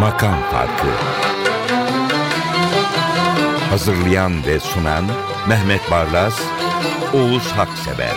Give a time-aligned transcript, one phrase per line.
[0.00, 0.86] Makam Farkı
[3.70, 5.04] Hazırlayan ve sunan
[5.48, 6.40] Mehmet Barlas,
[7.14, 8.14] Oğuz Haksever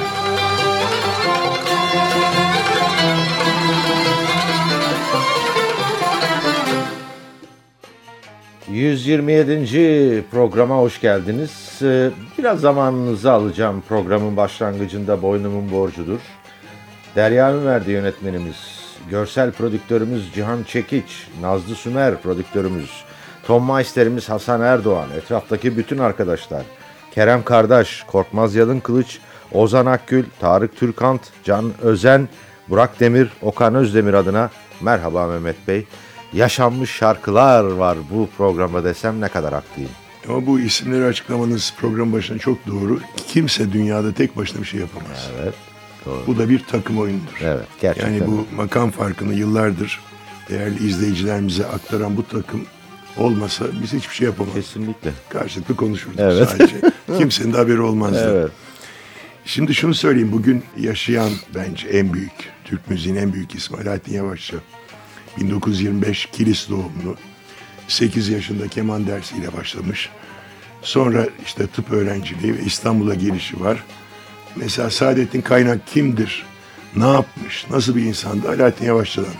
[8.72, 10.24] 127.
[10.32, 11.67] programa hoş geldiniz.
[11.82, 16.20] Ee, Biraz zamanınızı alacağım programın başlangıcında boynumun borcudur.
[17.16, 18.56] Derya Ümer'di yönetmenimiz.
[19.10, 23.04] Görsel prodüktörümüz Cihan Çekiç, Nazlı Sümer prodüktörümüz,
[23.46, 26.62] Tom Meister'imiz Hasan Erdoğan, etraftaki bütün arkadaşlar,
[27.12, 29.20] Kerem Kardeş, Korkmaz Yalın Kılıç,
[29.52, 32.30] Ozan Akgül, Tarık Türkant, Can Özen,
[32.70, 34.50] Burak Demir, Okan Özdemir adına
[34.82, 35.86] merhaba Mehmet Bey.
[36.34, 39.92] Yaşanmış şarkılar var bu programda desem ne kadar haklıyım.
[40.30, 43.00] Ama bu isimleri açıklamanız program başına çok doğru.
[43.28, 45.30] Kimse dünyada tek başına bir şey yapamaz.
[45.42, 45.54] Evet,
[46.06, 46.24] doğru.
[46.28, 47.40] Bu da bir takım oyundur.
[47.42, 48.12] Evet, gerçekten.
[48.12, 50.00] Yani bu makam farkını yıllardır
[50.50, 52.62] değerli izleyicilerimize aktaran bu takım
[53.18, 54.56] olmasa biz hiçbir şey yapamayız.
[54.56, 55.12] Kesinlikle.
[55.30, 56.50] Karşılıklı konuşurduk Evet.
[56.50, 56.76] sadece.
[57.18, 58.34] Kimsenin de haberi olmazdı.
[58.40, 58.52] Evet.
[59.46, 60.32] Şimdi şunu söyleyeyim.
[60.32, 62.32] Bugün yaşayan bence en büyük,
[62.66, 64.56] Türk müziğinin en büyük ismi Alaaddin Yavaşçı.
[65.38, 67.16] 1925 Kilis doğumlu.
[67.88, 70.10] 8 yaşında keman dersiyle başlamış.
[70.88, 73.84] Sonra işte tıp öğrenciliği ve İstanbul'a gelişi var.
[74.56, 76.46] Mesela Saadettin Kaynak kimdir?
[76.96, 77.66] Ne yapmış?
[77.72, 78.50] Nasıl bir insandı?
[78.50, 79.34] Alaaddin Yavaşçı'dan.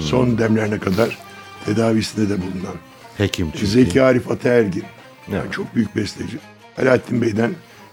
[0.00, 1.18] Son demlerine kadar
[1.64, 2.74] tedavisinde de bulunan.
[3.18, 3.66] Hekim çünkü.
[3.66, 4.84] Zeki Arif Ataergin.
[5.32, 5.52] Yani Evet.
[5.52, 6.38] çok büyük besteci.
[6.78, 7.50] Alaaddin Bey'den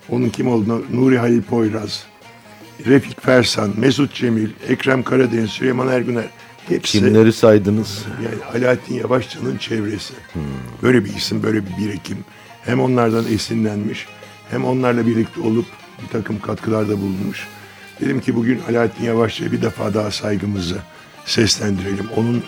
[0.09, 2.03] onun kim olduğunu Nuri Halil Poyraz,
[2.85, 6.25] Refik Fersan, Mesut Cemil, Ekrem Karadeniz, Süleyman Ergüner
[6.69, 8.05] hepsi Kimleri saydınız?
[8.23, 10.13] yani Alaaddin Yavaşçı'nın çevresi.
[10.83, 12.17] Böyle bir isim, böyle bir birikim.
[12.65, 14.07] Hem onlardan esinlenmiş,
[14.51, 15.65] hem onlarla birlikte olup
[16.03, 17.47] bir takım katkılarda bulunmuş.
[18.01, 20.77] Dedim ki bugün Alaaddin Yavaşçı'ya bir defa daha saygımızı
[21.25, 22.07] seslendirelim.
[22.15, 22.43] Onun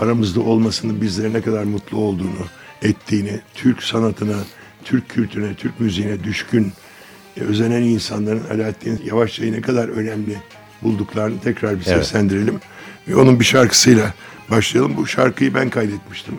[0.00, 2.46] aramızda olmasının bizlere ne kadar mutlu olduğunu,
[2.82, 4.36] ettiğini, Türk sanatına,
[4.84, 6.72] Türk kültürüne, Türk müziğine düşkün,
[7.36, 10.36] e, özenen insanların Alaaddin Yavaşçı'yı ne kadar önemli
[10.82, 12.04] bulduklarını tekrar bir Evet.
[12.04, 12.60] seslendirelim.
[13.08, 14.14] Ve onun bir şarkısıyla
[14.50, 14.96] başlayalım.
[14.96, 16.34] Bu şarkıyı ben kaydetmiştim.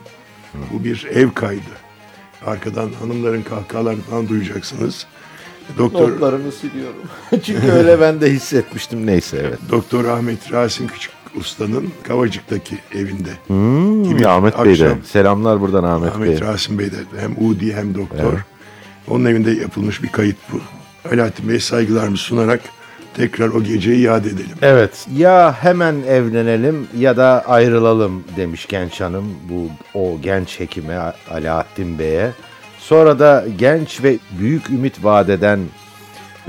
[0.74, 1.81] Bu bir ev kaydı.
[2.46, 5.06] Arkadan hanımların kahkahalarını falan duyacaksınız.
[5.78, 7.02] Doktor Notlarımı siliyorum.
[7.44, 9.06] Çünkü öyle ben de hissetmiştim.
[9.06, 9.60] Neyse evet.
[9.72, 13.30] Doktor Ahmet Rasim Küçük Usta'nın Kavacık'taki evinde.
[13.48, 16.48] Hmm, Kimi Ahmet akşam- Selamlar buradan Ahmet, Ahmet Bey.
[16.48, 18.34] Rasim Bey de hem Udi hem doktor.
[18.34, 18.40] Evet.
[19.08, 20.60] Onun evinde yapılmış bir kayıt bu.
[21.14, 22.62] Alaaddin Bey saygılarımı sunarak
[23.14, 24.58] tekrar o geceyi yad edelim.
[24.62, 25.08] Evet.
[25.18, 30.98] Ya hemen evlenelim ya da ayrılalım demiş genç hanım bu o genç hekime
[31.32, 32.32] Alaaddin Bey'e.
[32.80, 35.60] Sonra da genç ve büyük ümit vadeden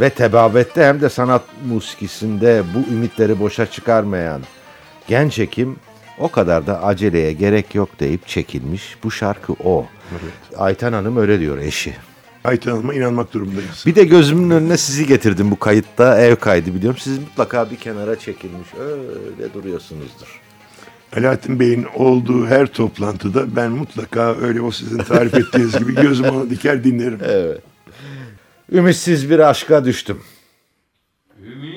[0.00, 4.42] ve tebabette hem de sanat musikisinde bu ümitleri boşa çıkarmayan
[5.08, 5.76] genç hekim
[6.18, 8.96] o kadar da aceleye gerek yok deyip çekilmiş.
[9.04, 9.86] Bu şarkı o.
[10.56, 11.94] Ayten Hanım öyle diyor eşi.
[12.44, 13.84] Ayten Hanım'a inanmak durumundayız.
[13.86, 16.20] Bir de gözümün önüne sizi getirdim bu kayıtta.
[16.20, 16.98] Ev kaydı biliyorum.
[17.00, 18.68] Siz mutlaka bir kenara çekilmiş.
[18.80, 20.40] Öyle duruyorsunuzdur.
[21.16, 26.50] Alaaddin Bey'in olduğu her toplantıda ben mutlaka öyle o sizin tarif ettiğiniz gibi gözüm ona
[26.50, 27.18] diker dinlerim.
[27.24, 27.60] Evet.
[28.72, 30.20] Ümitsiz bir aşka düştüm.
[31.44, 31.71] Ümitsiz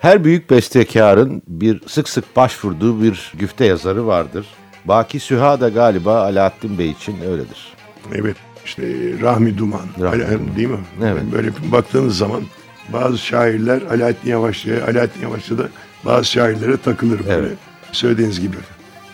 [0.00, 4.46] Her büyük bestekarın bir sık sık başvurduğu bir güfte yazarı vardır.
[4.84, 7.74] Baki Süha da galiba Alaaddin Bey için öyledir.
[8.14, 8.82] Evet işte
[9.22, 10.78] Rahmi Duman Rahmi Ala- değil mi?
[11.04, 11.22] Evet.
[11.32, 12.42] Böyle baktığınız zaman
[12.92, 15.68] bazı şairler Alaaddin Yavaşçı'ya, Alaaddin Yavaşçı da
[16.04, 17.32] bazı şairlere takılır böyle.
[17.32, 17.58] Evet.
[17.92, 18.56] Söylediğiniz gibi.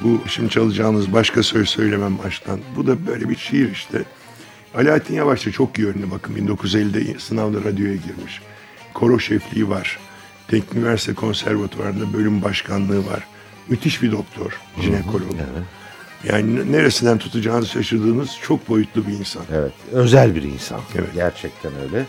[0.01, 2.61] Bu şimdi çalacağımız başka söz söylemem baştan.
[2.77, 4.03] Bu da böyle bir şiir işte.
[4.75, 8.41] Alaaddin Yavaşçı çok yönlü bakın 1950'de sınavda radyoya girmiş.
[8.95, 9.99] Koro şefliği var.
[10.49, 13.27] Teknik Üniversite Konservatuvarı'nda bölüm başkanlığı var.
[13.69, 15.33] Müthiş bir doktor, jinekolog.
[16.25, 19.43] Yani neresinden tutacağınızı şaşırdığınız çok boyutlu bir insan.
[19.53, 20.81] Evet, özel bir insan.
[20.95, 21.09] Evet.
[21.15, 22.05] Gerçekten öyle.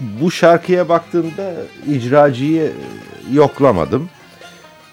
[0.00, 1.54] Bu şarkıya baktığımda
[1.86, 4.08] icracıyı e, yoklamadım.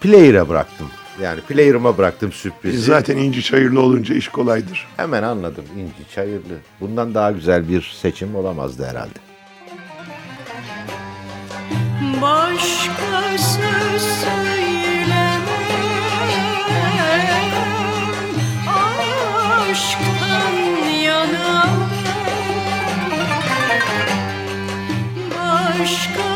[0.01, 0.87] Player'a bıraktım.
[1.21, 2.77] Yani player'ıma bıraktım sürprizi.
[2.77, 4.87] Zaten inci çayırlı olunca iş kolaydır.
[4.97, 6.57] Hemen anladım İnci Çayırlı.
[6.81, 9.32] Bundan daha güzel bir seçim olamazdı herhalde.
[12.23, 15.41] Başka söz söylemem.
[19.69, 20.55] Aşktan
[25.31, 26.32] Başka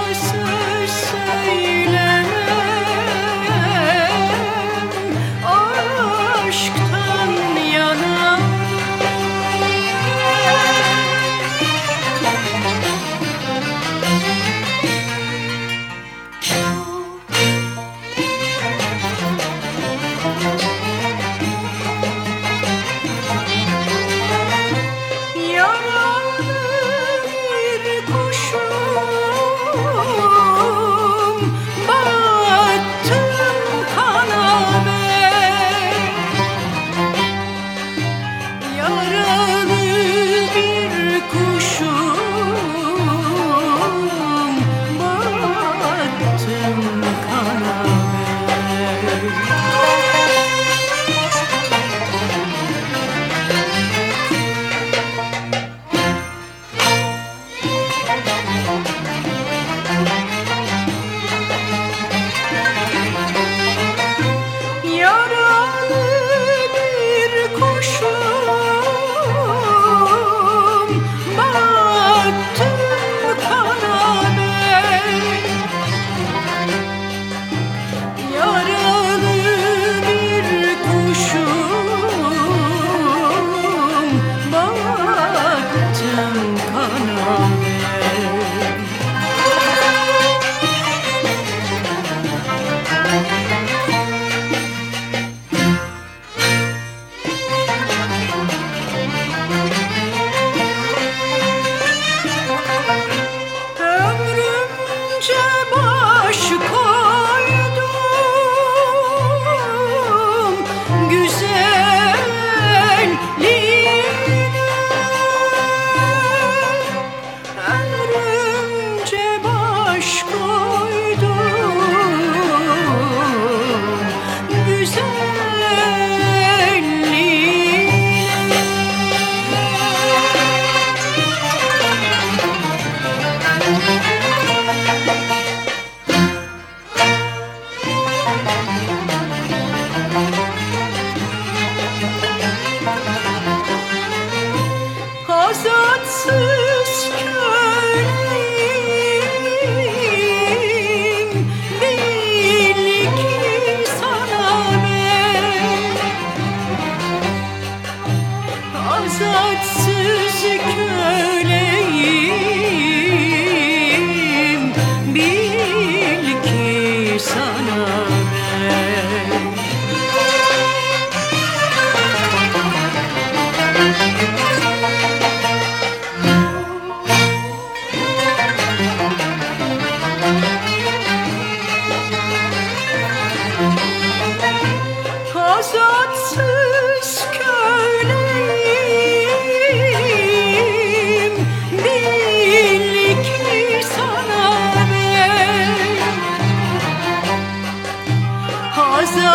[105.37, 105.76] Dear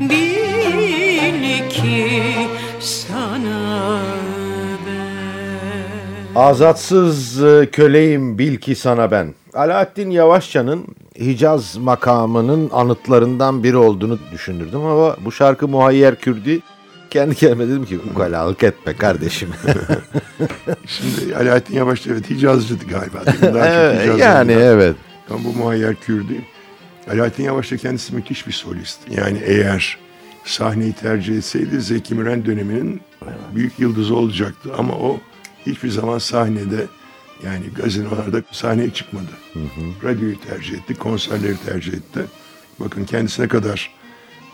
[0.09, 2.49] Bil ki
[2.81, 3.97] sana
[4.87, 9.35] ben Azatsız e, köleyim bil ki sana ben.
[9.55, 10.85] Alaaddin Yavaşça'nın
[11.21, 16.61] Hicaz makamının anıtlarından biri olduğunu düşünürdüm ama bu şarkı Muhayyer Kürdi
[17.11, 19.49] kendi kendime dedim ki ukalalık etme kardeşim.
[20.87, 23.23] Şimdi Alaaddin Yavaş da evet Hicazcıydı galiba.
[23.43, 24.97] Evet, yani evet.
[25.31, 26.47] Ama bu muayyer Kürdi.
[27.11, 28.99] Alaaddin Yavaş da kendisi müthiş bir solist.
[29.11, 29.99] Yani eğer
[30.45, 33.01] sahneyi tercih etseydi Zeki Müren döneminin
[33.55, 34.71] büyük yıldızı olacaktı.
[34.79, 35.21] Ama o
[35.67, 36.87] hiçbir zaman sahnede
[37.45, 39.31] yani gazinolarda sahneye çıkmadı.
[40.05, 42.21] Radyoyu tercih etti, konserleri tercih etti.
[42.81, 43.91] Bakın kendisine kadar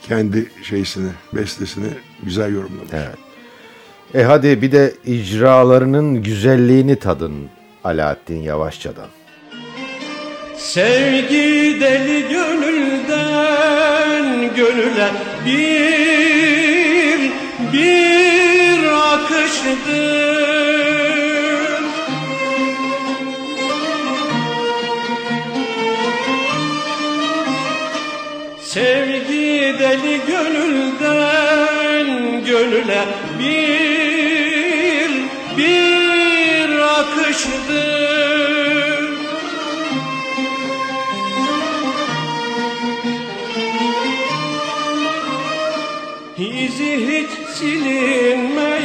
[0.07, 1.89] kendi şeysini, bestesini
[2.23, 2.91] güzel yorumlamış.
[2.93, 3.17] Evet.
[4.13, 7.49] E hadi bir de icralarının güzelliğini tadın
[7.83, 9.07] Alaaddin Yavaşça'dan.
[10.57, 13.75] Sevgi deli gönülden
[14.55, 15.11] gönüle
[15.45, 17.31] bir
[17.73, 18.83] bir
[19.13, 20.23] akışdır.
[28.61, 29.02] Sevgi
[46.43, 48.83] İzi hiç silinmeyen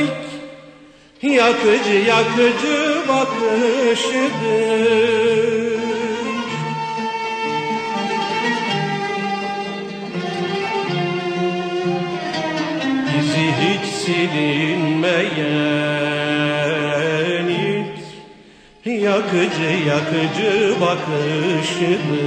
[0.00, 0.24] ilk
[1.22, 4.34] Yakıcı yakıcı bakışıdır.
[13.18, 15.14] İzi hiç silinmeyen
[17.48, 17.98] ilk
[19.02, 22.24] Yakıcı yakıcı bakışıdır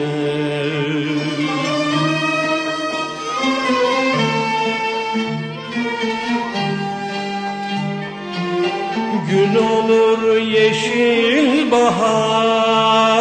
[9.37, 13.15] Gün olur yeşil bahar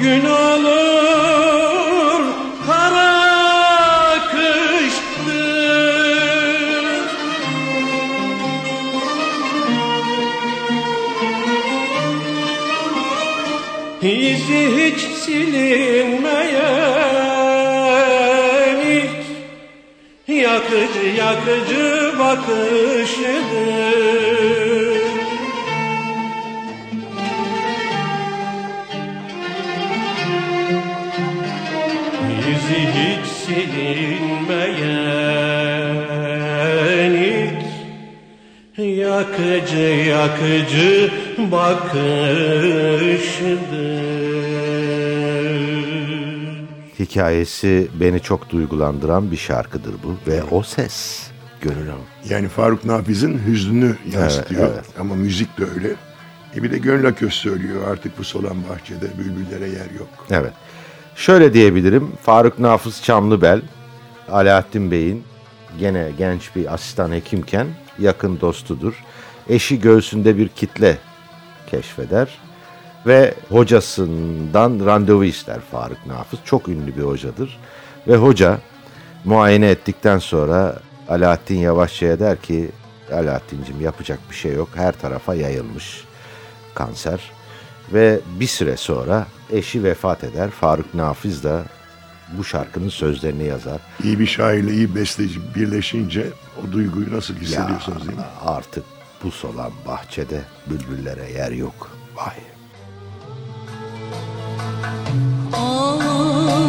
[0.00, 0.81] Gün olur
[20.92, 23.42] Yakıcı yakıcı bakışıdır
[32.46, 33.92] Yüzü hiç silinmeyen
[37.12, 37.64] ilk
[38.78, 42.02] Yakıcı yakıcı bakışıdır
[47.12, 51.26] Hikayesi beni çok duygulandıran bir şarkıdır bu ve o ses
[51.60, 51.94] gönülüm.
[52.28, 54.70] Yani Faruk Nafiz'in hüznünü yansıtıyor.
[54.72, 54.84] evet.
[55.00, 55.88] Ama müzik de öyle.
[56.56, 60.08] E bir de Gönül Aköz söylüyor artık bu solan bahçede bülbüllere yer yok.
[60.30, 60.52] Evet.
[61.16, 62.12] Şöyle diyebilirim.
[62.22, 63.62] Faruk Nafız Çamlıbel,
[64.30, 65.24] Alaaddin Bey'in
[65.78, 67.66] gene genç bir asistan hekimken
[67.98, 68.94] yakın dostudur.
[69.48, 70.98] Eşi göğsünde bir kitle
[71.70, 72.28] keşfeder
[73.06, 76.38] ve hocasından randevu ister Faruk Nafız.
[76.44, 77.58] Çok ünlü bir hocadır.
[78.08, 78.58] Ve hoca
[79.24, 80.76] muayene ettikten sonra
[81.08, 82.70] Alaaddin Yavaşça'ya der ki
[83.12, 84.68] Alaaddin'cim yapacak bir şey yok.
[84.74, 86.04] Her tarafa yayılmış
[86.74, 87.20] kanser.
[87.92, 90.50] Ve bir süre sonra eşi vefat eder.
[90.50, 91.58] Faruk Nafiz de
[92.38, 93.80] bu şarkının sözlerini yazar.
[94.04, 96.26] İyi bir şairle iyi besteci birleşince
[96.62, 98.24] o duyguyu nasıl hissediyorsunuz değil mi?
[98.46, 98.84] Artık
[99.24, 100.40] bu solan bahçede
[100.70, 101.90] bülbüllere yer yok.
[102.16, 102.51] Vay.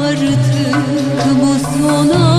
[0.04, 0.40] Artık
[1.42, 2.33] bu solan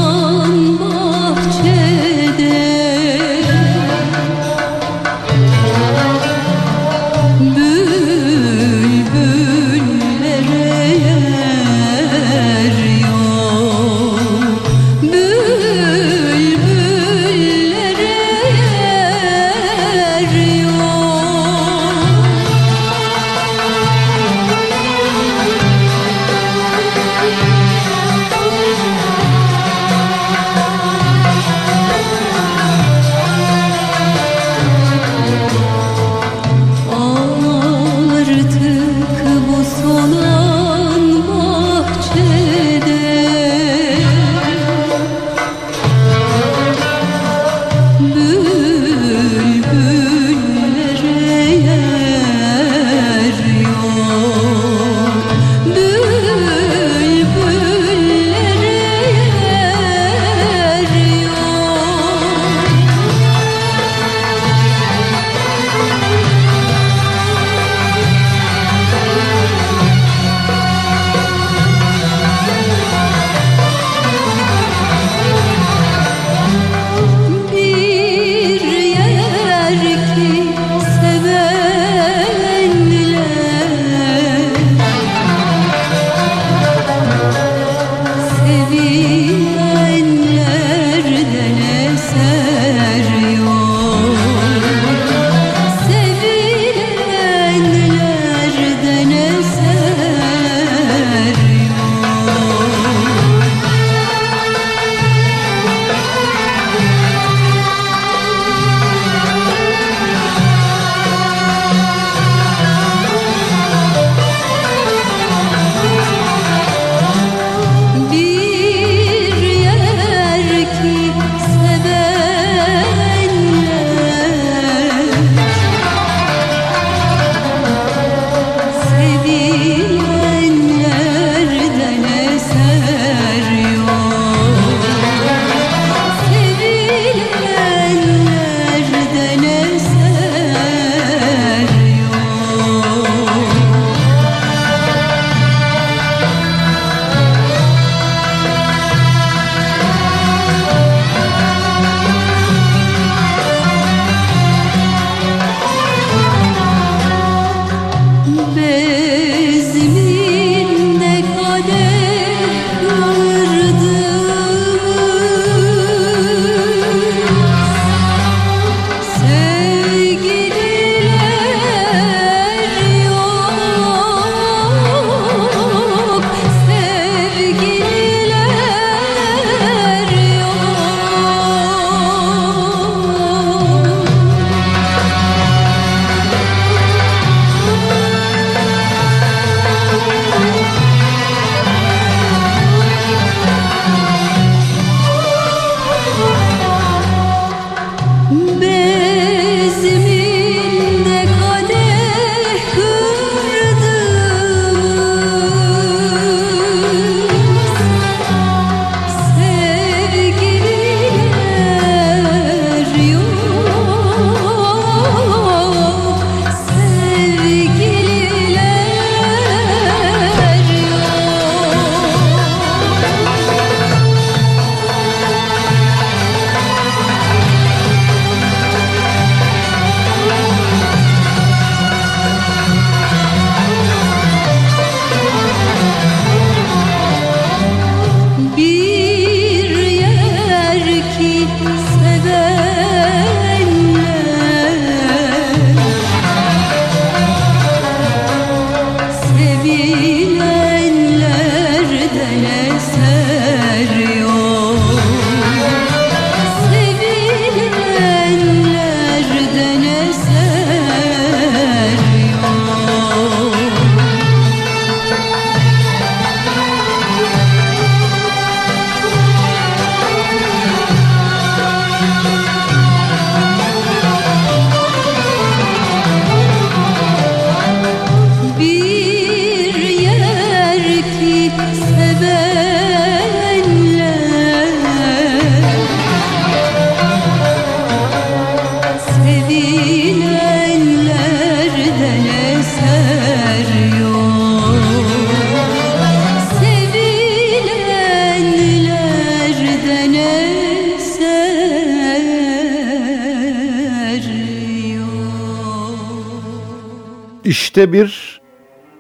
[307.75, 308.41] İşte bir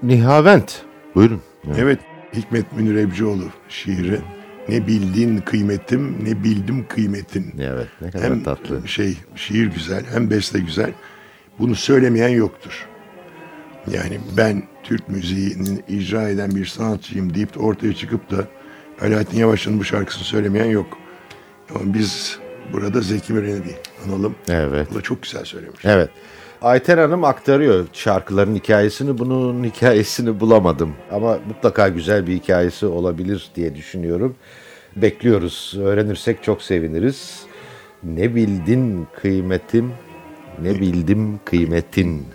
[0.02, 0.82] Nihavent.
[1.14, 1.40] Buyurun.
[1.78, 1.98] Evet,
[2.36, 4.20] Hikmet Münir Ebcioğlu şiiri.
[4.68, 7.54] Ne bildin kıymetim, ne bildim kıymetin.
[7.60, 8.88] Evet ne kadar Hem tatlı.
[8.88, 10.90] şey, şiir güzel, hem beste güzel.
[11.58, 12.86] Bunu söylemeyen yoktur.
[13.90, 18.44] Yani ben Türk müziğini icra eden bir sanatçıyım deyip de ortaya çıkıp da
[19.02, 20.98] Alaaddin Yavaş'ın bu şarkısını söylemeyen yok.
[21.70, 22.38] Ama biz
[22.72, 23.74] burada Zeki Müren'i bir
[24.08, 24.34] analım.
[24.48, 24.88] Evet.
[24.92, 25.80] O da çok güzel söylemiş.
[25.84, 26.10] Evet.
[26.64, 29.18] Ayten Hanım aktarıyor şarkıların hikayesini.
[29.18, 30.94] Bunun hikayesini bulamadım.
[31.10, 34.36] Ama mutlaka güzel bir hikayesi olabilir diye düşünüyorum.
[34.96, 35.74] Bekliyoruz.
[35.80, 37.42] Öğrenirsek çok seviniriz.
[38.04, 39.92] Ne bildin kıymetim,
[40.62, 42.26] ne bildim kıymetin.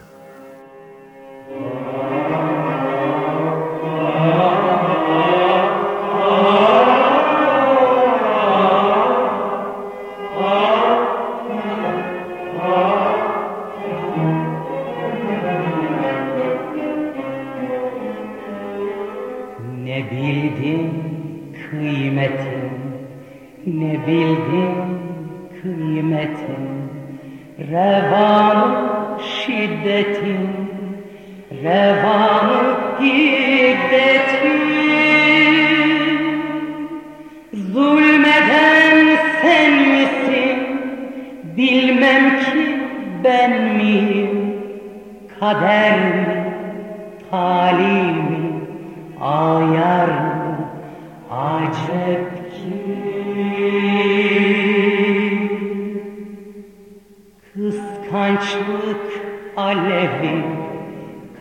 [59.00, 60.44] Kıskançlık alevi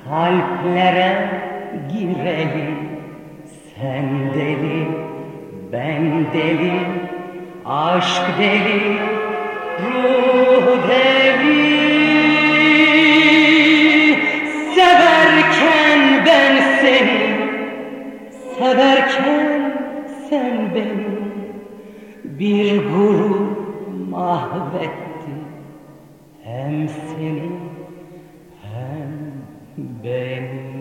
[0.05, 1.31] kalplere
[1.93, 2.79] girelim.
[3.75, 4.89] Sen deli,
[5.73, 6.81] ben deli,
[7.65, 8.99] aşk deli,
[9.83, 11.89] ruh deli.
[14.75, 17.37] Severken ben seni,
[18.59, 19.73] severken
[20.31, 21.09] sen beni
[22.25, 23.41] bir gurur
[24.11, 25.08] mahvetti.
[26.69, 27.51] Hem seni
[28.63, 29.13] hem
[30.05, 30.78] beni.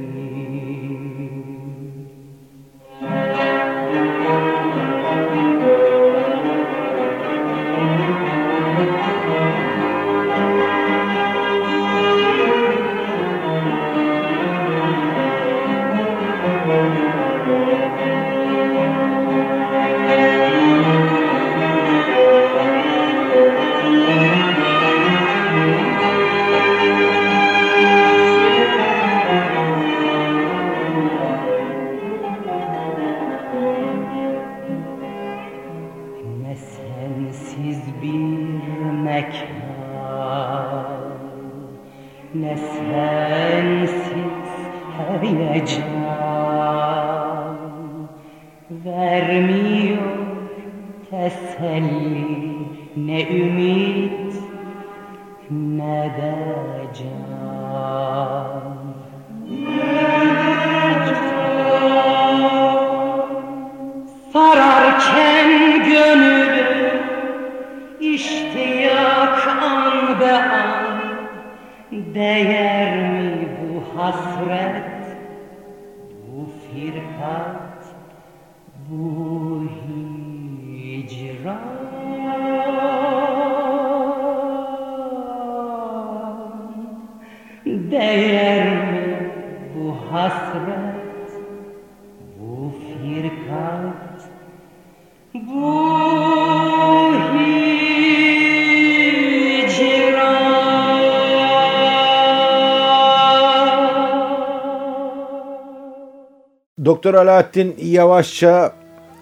[106.97, 108.75] Doktor Alaaddin Yavaşça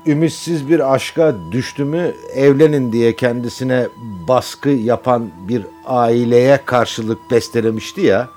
[0.07, 3.87] ümitsiz bir aşka düştü mü evlenin diye kendisine
[4.27, 8.29] baskı yapan bir aileye karşılık bestelemişti ya.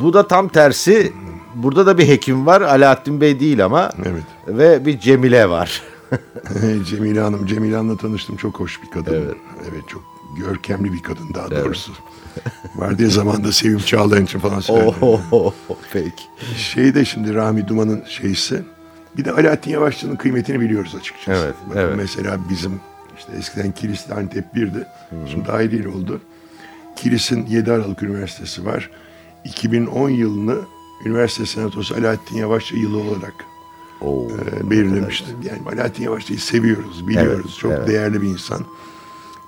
[0.00, 1.12] Bu da tam tersi.
[1.54, 2.60] Burada da bir hekim var.
[2.60, 3.90] Alaaddin Bey değil ama.
[4.04, 4.24] Evet.
[4.48, 5.82] Ve bir Cemile var.
[6.86, 8.36] Cemile Hanım, Cemile Hanım'la tanıştım.
[8.36, 9.36] Çok hoş bir kadın.
[9.70, 9.88] Evet.
[9.88, 10.02] çok
[10.36, 11.92] görkemli bir kadın daha doğrusu.
[12.74, 14.94] Vardiya zamanında Sevim Çağlayan için falan söyledim.
[15.02, 15.54] Oho,
[15.92, 16.22] peki.
[16.56, 18.62] Şey de şimdi Rami Duman'ın şeysi.
[19.16, 21.44] Bir de Alaaddin Yavaşçı'nın kıymetini biliyoruz açıkçası.
[21.44, 21.94] Evet, Bakın evet.
[21.96, 22.80] Mesela bizim
[23.18, 24.86] işte eskiden Kilis'te Antep 1'di.
[25.30, 26.20] Şimdi iyi değil oldu.
[26.96, 28.90] Kilis'in 7 Aralık Üniversitesi var.
[29.44, 30.56] 2010 yılını
[31.06, 33.34] Üniversite Senatosu Alaaddin Yavaşçı yılı olarak
[34.00, 34.28] Oo.
[34.30, 35.26] e, belirlemişti.
[35.44, 37.46] Yani Alaaddin Yavaşçı'yı seviyoruz, biliyoruz.
[37.50, 37.88] Evet, Çok evet.
[37.88, 38.64] değerli bir insan.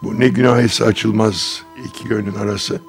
[0.05, 2.81] Bu ne günah etse açılmaz iki gönlün arası.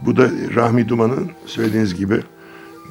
[0.00, 2.22] Bu da Rahmi Duman'ın söylediğiniz gibi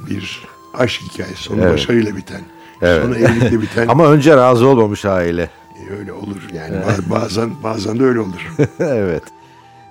[0.10, 1.44] bir aşk hikayesi.
[1.44, 1.74] Sonu Evet.
[1.74, 2.42] başarıyla biten.
[2.82, 3.04] Evet.
[3.04, 3.88] Sonu evlilikle biten.
[3.90, 5.50] Ama önce razı olmamış aile.
[5.90, 6.76] E, öyle olur yani.
[6.76, 8.54] Ba- Bazen bazen de öyle olur.
[8.80, 9.24] evet.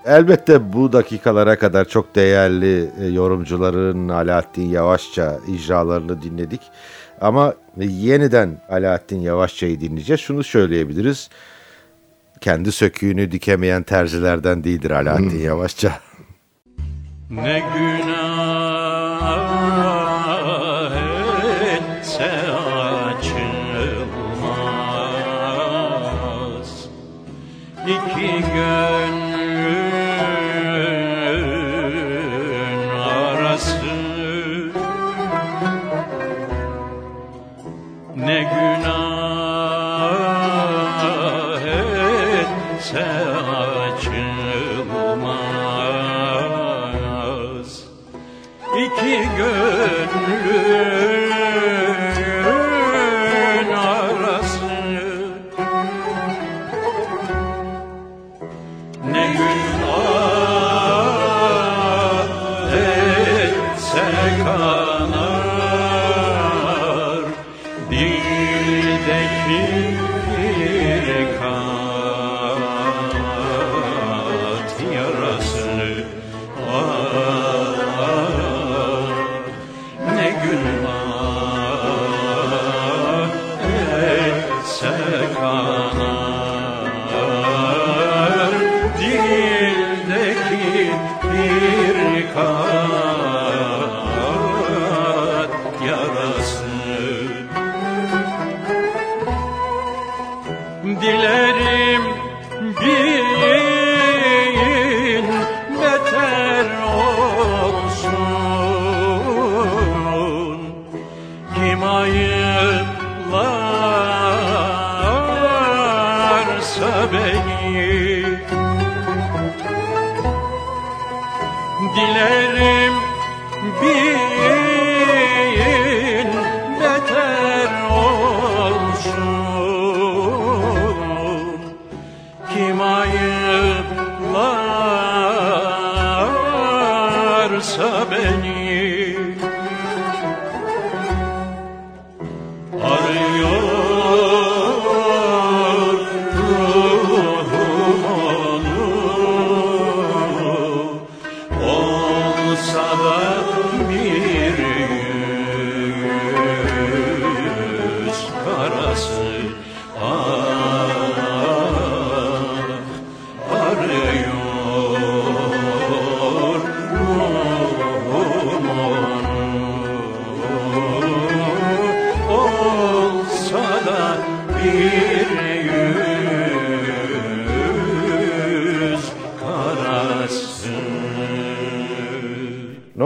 [0.06, 6.60] Elbette bu dakikalara kadar çok değerli e, yorumcuların Alaaddin Yavaşça icralarını dinledik.
[7.20, 10.20] Ama yeniden Alaaddin Yavaşça'yı dinleyeceğiz.
[10.20, 11.30] Şunu söyleyebiliriz.
[12.44, 16.00] Kendi söküğünü dikemeyen terzilerden değildir Alaaddin Yavaşça.
[17.30, 18.63] Ne günah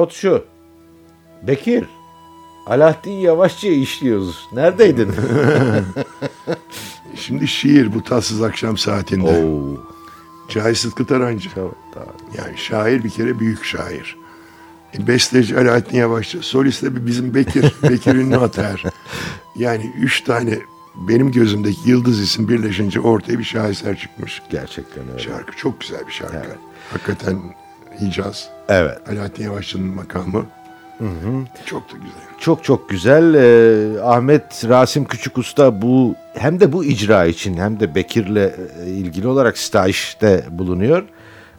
[0.08, 0.44] Not şu.
[1.42, 1.84] Bekir.
[2.66, 4.48] Alaaddin Yavaşçı'yı işliyoruz.
[4.52, 5.14] Neredeydin?
[7.14, 9.46] Şimdi şiir bu tatsız akşam saatinde.
[9.46, 9.80] Oo.
[10.48, 11.50] Cahit Sıtkı Tarancı.
[12.38, 14.16] Yani şair bir kere büyük şair.
[14.98, 16.38] E, besteci Alaaddin Yavaşçı.
[16.42, 17.74] Solist de bizim Bekir.
[17.90, 18.84] Bekir Ünlü Ater.
[19.56, 20.58] Yani üç tane
[20.94, 24.42] benim gözümdeki yıldız isim birleşince ortaya bir şaheser çıkmış.
[24.50, 25.18] Gerçekten öyle.
[25.18, 26.36] Şarkı çok güzel bir şarkı.
[26.36, 26.58] Evet.
[26.92, 27.38] Hakikaten
[28.00, 28.48] Hicaz.
[28.68, 28.98] Evet.
[29.12, 30.44] Alaaddin Yavaşçı'nın makamı.
[31.66, 32.38] Çok da güzel.
[32.38, 33.34] Çok çok güzel.
[33.34, 38.86] Ee, Ahmet Rasim Küçük Usta bu hem de bu icra için hem de Bekir'le e,
[38.86, 41.04] ilgili olarak stajda bulunuyor.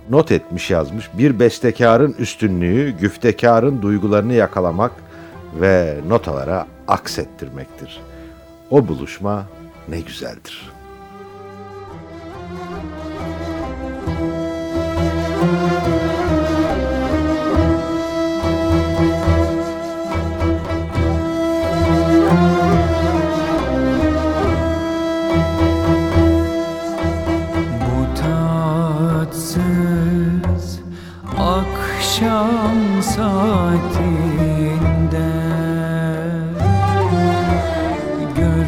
[0.10, 1.10] Not etmiş yazmış.
[1.14, 4.92] Bir bestekarın üstünlüğü güftekarın duygularını yakalamak
[5.62, 8.02] ve notalara aksettirmektir.
[8.70, 9.46] O buluşma
[9.88, 10.72] ne güzeldir.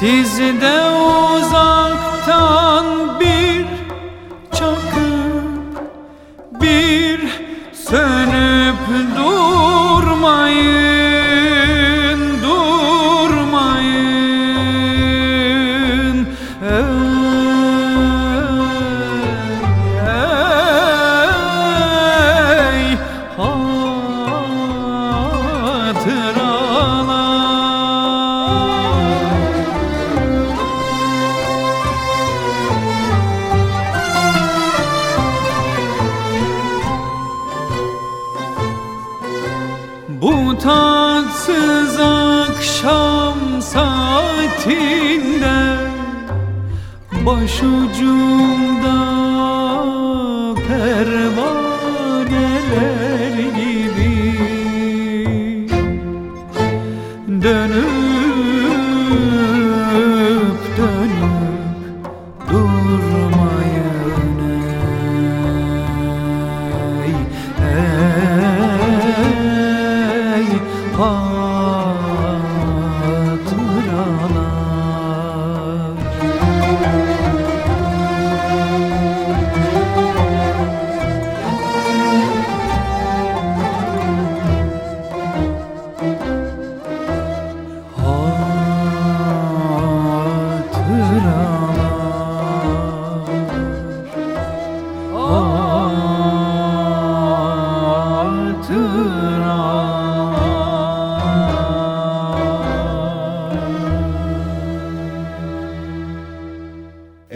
[0.03, 0.77] Siz de
[1.39, 2.87] uzaktan
[3.21, 3.32] bir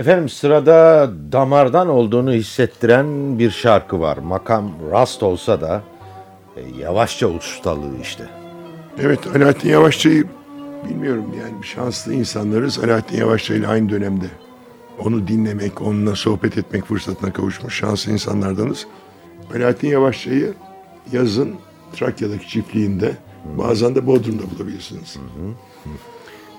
[0.06, 4.16] Efendim sırada damardan olduğunu hissettiren bir şarkı var.
[4.16, 5.82] Makam rast olsa da
[6.56, 8.24] e, yavaşça ustalığı işte.
[8.98, 10.24] Evet Alaaddin Yavaşçı'yı
[10.88, 12.78] bilmiyorum yani şanslı insanlarız.
[12.78, 14.26] Alaaddin Yavaşçı ile aynı dönemde
[14.98, 18.86] onu dinlemek, onunla sohbet etmek fırsatına kavuşmuş şanslı insanlardanız.
[19.56, 20.54] Alaaddin Yavaşçı'yı
[21.12, 21.54] yazın
[21.92, 23.12] Trakya'daki çiftliğinde
[23.44, 25.16] bazen de Bodrum'da bulabilirsiniz.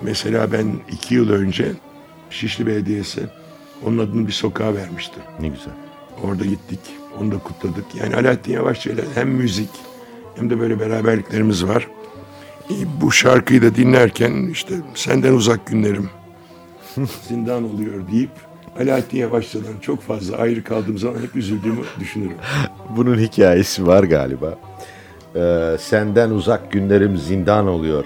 [0.01, 1.71] Mesela ben iki yıl önce
[2.29, 3.21] Şişli Belediyesi
[3.85, 5.19] onun adını bir sokağa vermişti.
[5.39, 5.73] Ne güzel.
[6.23, 6.79] Orada gittik,
[7.21, 7.85] onu da kutladık.
[7.95, 9.69] Yani Alaaddin Yavaşçı ile hem müzik
[10.35, 11.87] hem de böyle beraberliklerimiz var.
[12.69, 16.09] E, Bu şarkıyı da dinlerken işte senden uzak günlerim
[17.27, 18.31] zindan oluyor deyip
[18.79, 22.37] Alaaddin Yavaşçı'dan çok fazla ayrı kaldığım zaman hep üzüldüğümü düşünürüm.
[22.97, 24.57] Bunun hikayesi var galiba.
[25.35, 28.05] Ee, senden uzak günlerim zindan oluyor.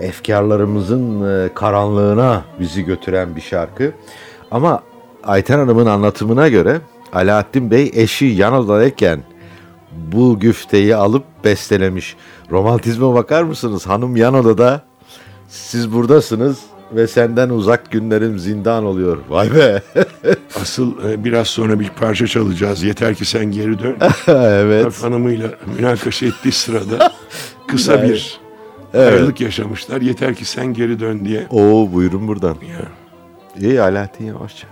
[0.00, 3.92] Efkarlarımızın e, karanlığına bizi götüren bir şarkı.
[4.50, 4.82] Ama
[5.24, 6.80] Ayten Hanım'ın anlatımına göre
[7.12, 9.20] Alaaddin Bey eşi yan odadayken
[9.92, 12.16] bu güfteyi alıp bestelemiş.
[12.50, 13.86] Romantizme bakar mısınız?
[13.86, 14.82] Hanım yan odada,
[15.48, 16.58] siz buradasınız
[16.92, 19.18] ve senden uzak günlerim zindan oluyor.
[19.28, 19.82] Vay be.
[20.60, 22.82] Asıl e, biraz sonra bir parça çalacağız.
[22.82, 23.96] Yeter ki sen geri dön.
[24.28, 25.02] evet.
[25.02, 27.12] Hanımıyla münakaşa ettiği sırada
[27.68, 28.40] kısa bir
[28.94, 29.12] Evet.
[29.12, 30.00] ayrılık yaşamışlar.
[30.00, 31.46] Yeter ki sen geri dön diye.
[31.50, 32.56] Oo buyurun buradan.
[32.70, 32.88] Ya.
[33.68, 34.66] İyi Alaaddin Yavaşça.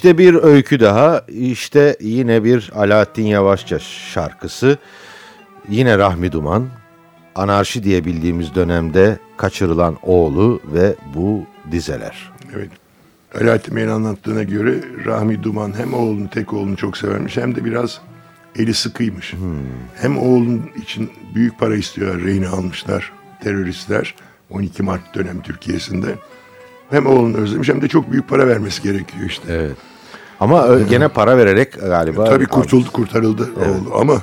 [0.00, 4.78] İşte bir öykü daha, işte yine bir Alaaddin Yavaşça şarkısı,
[5.68, 6.68] yine Rahmi Duman,
[7.34, 12.32] anarşi diye bildiğimiz dönemde kaçırılan oğlu ve bu dizeler.
[12.56, 12.70] Evet.
[13.40, 14.74] Alaaddin Bey'in anlattığına göre
[15.06, 18.00] Rahmi Duman hem oğlunu tek oğlunu çok severmiş hem de biraz
[18.56, 19.34] eli sıkıymış.
[19.94, 24.14] Hem oğlun için büyük para istiyor rehine almışlar teröristler
[24.50, 26.14] 12 Mart dönem Türkiye'sinde.
[26.90, 29.52] Hem oğlunu özlemiş hem de çok büyük para vermesi gerekiyor işte.
[29.52, 29.76] Evet.
[30.40, 32.24] Ama gene para vererek galiba.
[32.24, 34.22] Tabii kurtuldu kurtarıldı oğlu ama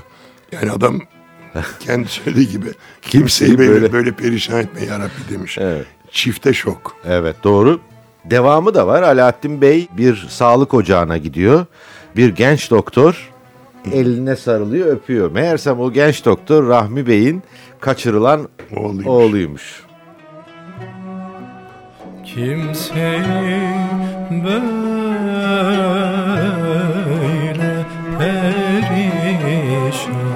[0.51, 0.99] yani adam
[1.79, 2.65] kendi söylediği gibi
[3.01, 5.57] kimseyi Kimseyi böyle, böyle- böyle perişan etme yarabbi demiş.
[5.57, 5.85] Evet.
[6.11, 6.95] Çifte şok.
[7.05, 7.79] Evet doğru.
[8.25, 9.03] Devamı da var.
[9.03, 11.65] Alaaddin Bey bir sağlık ocağına gidiyor.
[12.15, 13.29] Bir genç doktor
[13.91, 15.31] eline sarılıyor öpüyor.
[15.31, 17.43] Meğersem o genç doktor Rahmi Bey'in
[17.79, 19.05] kaçırılan Oğluymuş.
[19.07, 19.83] oğluymuş.
[22.25, 23.21] Kimseyi
[24.45, 24.86] böyle
[29.97, 30.26] perişan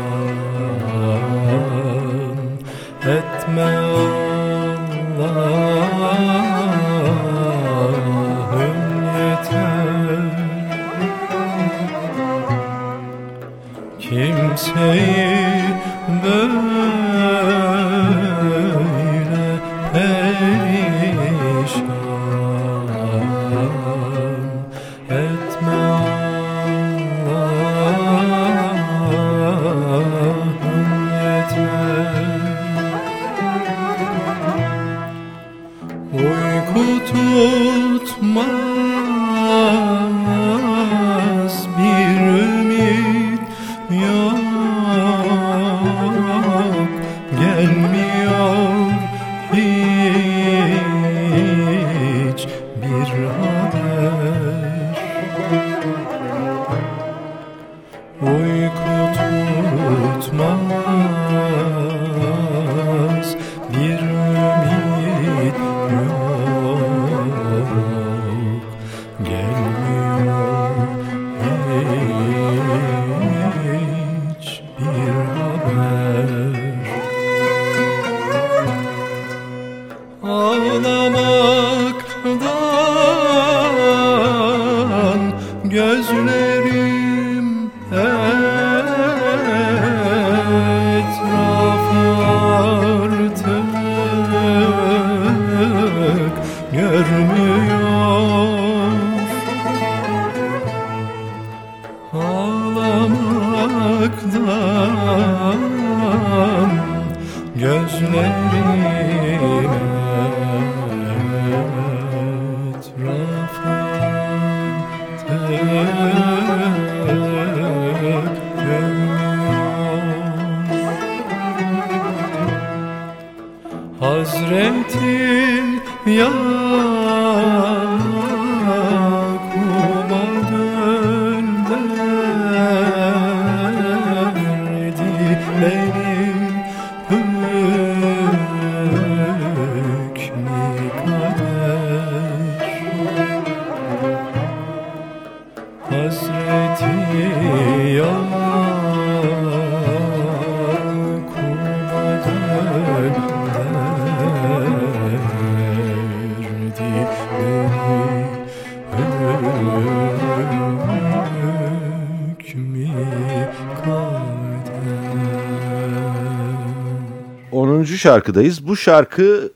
[168.02, 168.68] şarkıdayız.
[168.68, 169.52] Bu şarkı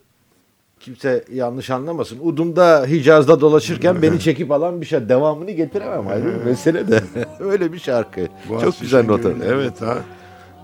[0.80, 2.20] kimse yanlış anlamasın.
[2.22, 5.10] Udum'da Hicaz'da dolaşırken beni çekip alan bir şey.
[5.10, 7.04] Devamını getiremem ayrı bir mesele de.
[7.40, 8.28] Öyle bir şarkı.
[8.50, 9.24] Boğaziçi Çok güzel not.
[9.24, 9.82] Şengöl'ün Evet.
[9.82, 9.98] Ha.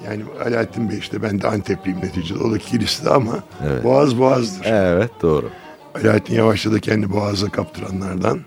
[0.06, 2.44] Yani Alaaddin Bey işte ben de Antepliyim neticede.
[2.44, 3.40] O da Kilis'te ama
[3.84, 4.66] Boğaz Boğaz'dır.
[4.66, 5.50] Evet doğru.
[5.96, 8.40] Alaaddin Yavaş'ta da kendi Boğaz'a kaptıranlardan.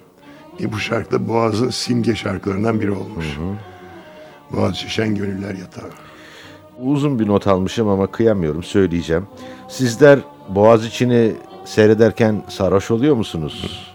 [0.60, 3.26] E bu şarkı da Boğaz'ın simge şarkılarından biri olmuş.
[4.52, 5.90] Boğaziçi Şen Gönüller Yatağı.
[6.82, 9.26] Uzun bir not almışım ama kıyamıyorum söyleyeceğim.
[9.68, 10.18] Sizler
[10.48, 11.32] Boğaziçi'ni
[11.64, 13.86] seyrederken sarhoş oluyor musunuz?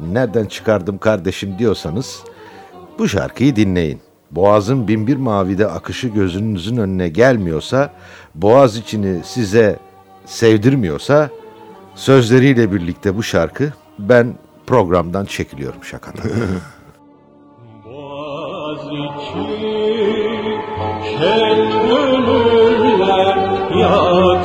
[0.00, 2.22] Nereden çıkardım kardeşim diyorsanız
[2.98, 4.00] bu şarkıyı dinleyin.
[4.30, 7.92] Boğazın binbir mavide akışı gözünüzün önüne gelmiyorsa,
[8.34, 9.78] Boğaz içini size
[10.24, 11.30] sevdirmiyorsa,
[11.94, 14.34] sözleriyle birlikte bu şarkı ben
[14.66, 16.24] programdan çekiliyorum şakadan.
[17.84, 19.57] Boğaziçi
[21.18, 23.36] şen gönüller
[23.80, 24.37] yakanı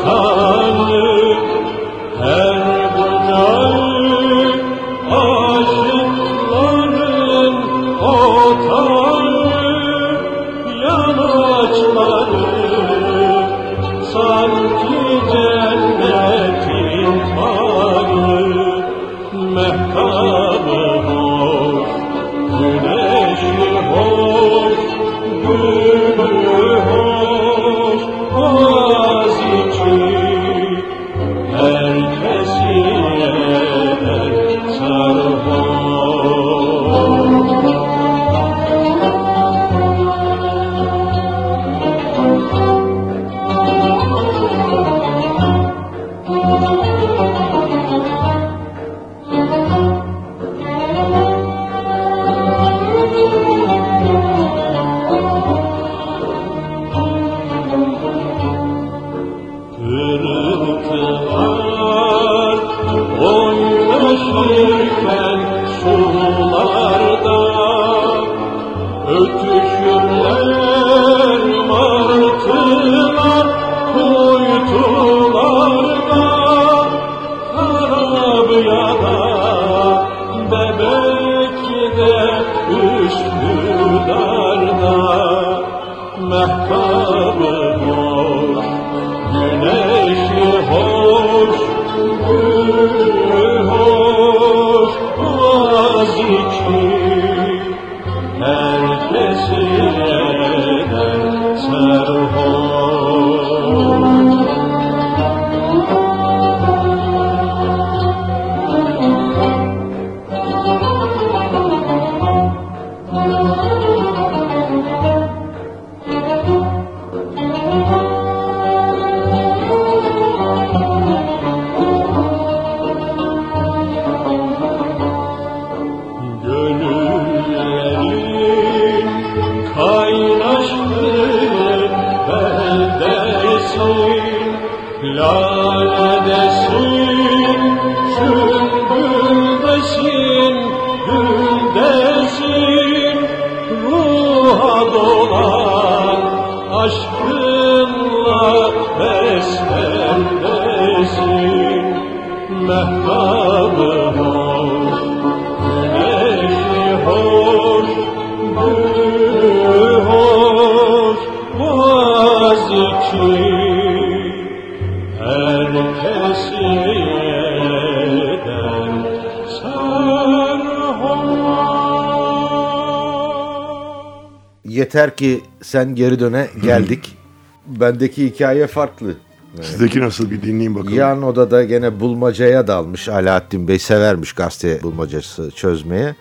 [174.65, 177.22] Yeter ki sen geri döne geldik.
[177.67, 179.15] Bendeki hikaye farklı.
[179.61, 180.93] Sizdeki nasıl bir dinleyin bakalım.
[180.93, 183.09] Yan odada gene bulmacaya dalmış.
[183.09, 186.15] Alaaddin Bey severmiş gazete bulmacası çözmeye.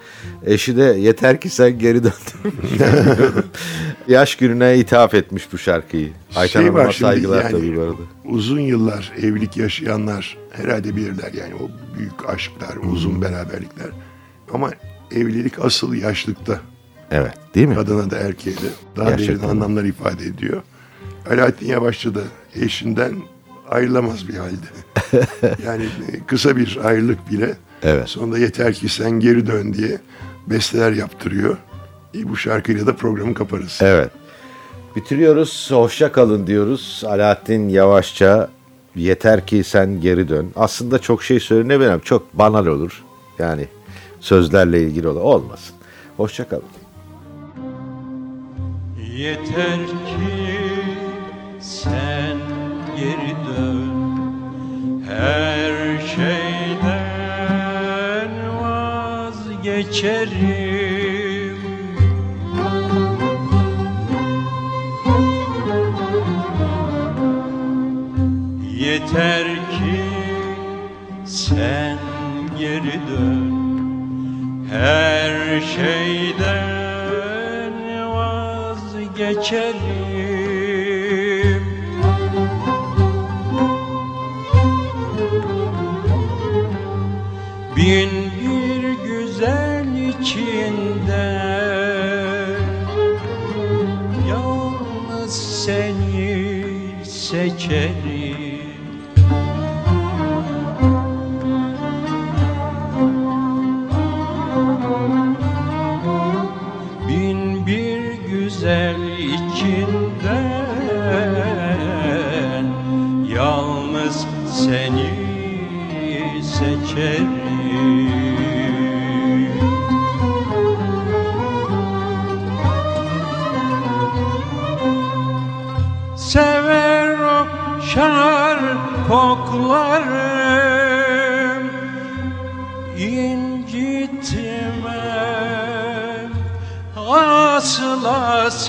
[0.46, 2.12] Eşi de yeter ki sen geri dön.
[4.08, 6.10] Yaş gününe ithaf etmiş bu şarkıyı.
[6.36, 7.94] Ayten Şey Hanım'a saygılar yani- tabii bu arada.
[8.24, 13.90] Uzun yıllar evlilik yaşayanlar herhalde bilirler yani o büyük aşklar, uzun beraberlikler.
[14.54, 14.70] Ama
[15.10, 16.60] evlilik asıl yaşlıkta.
[17.10, 17.74] Evet değil mi?
[17.74, 20.62] Kadına da erkeğe de daha Gerçekten derin anlamlar ifade ediyor.
[21.30, 22.20] Alaaddin Yavaşçı da
[22.60, 23.14] eşinden
[23.68, 24.66] ayrılamaz bir halde.
[25.66, 28.08] yani e, kısa bir ayrılık bile Evet.
[28.08, 29.98] sonunda yeter ki sen geri dön diye
[30.46, 31.56] besteler yaptırıyor.
[32.14, 33.78] E, bu şarkıyla da programı kaparız.
[33.82, 34.10] Evet.
[34.96, 35.70] Bitiriyoruz.
[35.72, 37.02] Hoşça kalın diyoruz.
[37.06, 38.48] Alaaddin yavaşça
[38.96, 40.50] yeter ki sen geri dön.
[40.56, 42.00] Aslında çok şey söylenemem.
[42.00, 43.02] Çok banal olur.
[43.38, 43.66] Yani
[44.20, 45.20] sözlerle ilgili olur.
[45.20, 45.74] Olmasın.
[46.16, 46.64] Hoşça kalın.
[49.16, 50.51] Yeter ki
[51.82, 52.38] sen
[52.96, 53.92] geri dön.
[55.08, 55.72] Her
[56.06, 56.82] şeyden
[58.62, 61.58] vazgeçerim.
[68.78, 70.04] Yeter ki
[71.24, 71.98] sen
[72.58, 73.52] geri dön.
[74.70, 77.72] Her şeyden
[78.08, 80.11] vazgeçerim
[97.72, 98.01] seçerim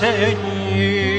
[0.04, 1.14] seni.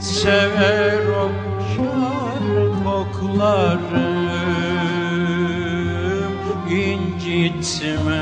[0.00, 2.44] Sever okşar
[2.84, 3.96] koklarım
[6.70, 8.16] incitmem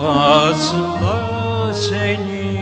[0.00, 2.55] asla seni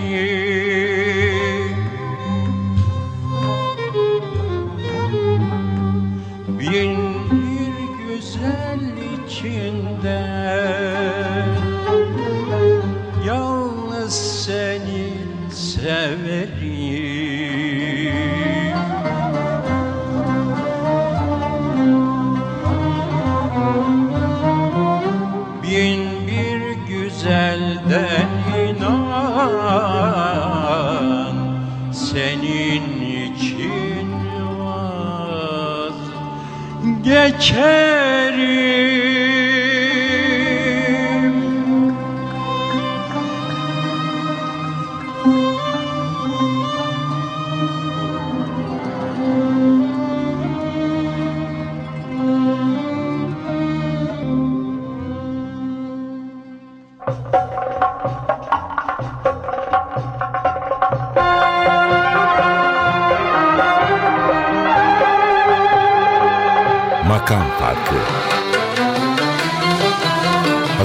[37.46, 37.93] छह